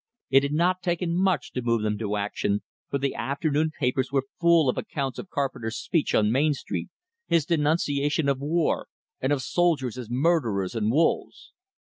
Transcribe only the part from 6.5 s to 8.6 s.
Street, his denunciation of